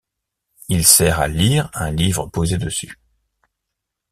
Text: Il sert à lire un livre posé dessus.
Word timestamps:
Il 0.67 0.83
sert 0.83 1.19
à 1.19 1.27
lire 1.27 1.69
un 1.75 1.91
livre 1.91 2.25
posé 2.25 2.57
dessus. 2.57 2.97